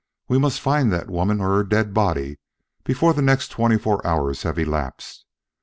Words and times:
We 0.27 0.39
must 0.39 0.59
find 0.59 0.91
that 0.91 1.11
woman 1.11 1.39
or 1.39 1.57
her 1.57 1.63
dead 1.63 1.93
body 1.93 2.39
before 2.83 3.13
the 3.13 3.21
next 3.21 3.49
twenty 3.49 3.77
four 3.77 4.03
hours 4.03 4.41
have 4.41 4.57
elapsed. 4.57 5.27